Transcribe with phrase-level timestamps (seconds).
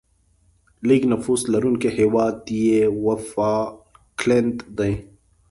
[0.87, 4.93] لیږ نفوس لرونکی هیواد یې وفالکلند دی.